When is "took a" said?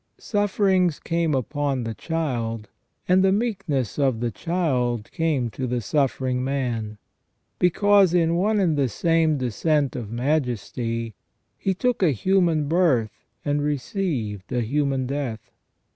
11.75-12.09